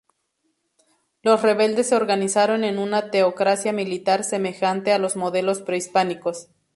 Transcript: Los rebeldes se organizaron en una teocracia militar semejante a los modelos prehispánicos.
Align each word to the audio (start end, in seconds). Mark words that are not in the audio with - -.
Los 1.21 1.43
rebeldes 1.43 1.89
se 1.89 1.95
organizaron 1.95 2.63
en 2.63 2.79
una 2.79 3.11
teocracia 3.11 3.71
militar 3.71 4.23
semejante 4.23 4.93
a 4.93 4.97
los 4.97 5.15
modelos 5.15 5.61
prehispánicos. 5.61 6.47